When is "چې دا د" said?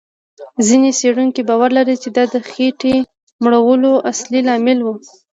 2.03-2.35